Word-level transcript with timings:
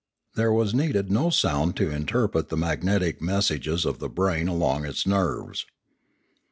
There 0.33 0.51
was 0.51 0.73
needed 0.73 1.11
no 1.11 1.29
sound 1.29 1.75
to 1.75 1.91
interpret 1.91 2.49
the 2.49 2.57
magnetic 2.57 3.21
messages 3.21 3.85
of 3.85 3.99
the 3.99 4.09
brain 4.09 4.47
along 4.47 4.83
its 4.83 5.05
nerves. 5.05 5.63